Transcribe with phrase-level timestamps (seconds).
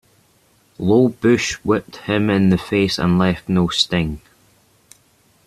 [0.79, 4.19] Low bush whipped him in the face and left no sting.